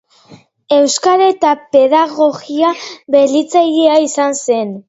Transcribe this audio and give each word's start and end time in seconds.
Euskara 0.77 1.27
eta 1.33 1.51
pedagogia 1.77 2.73
berritzailea 3.17 4.01
izan 4.09 4.39
zen. 4.43 4.77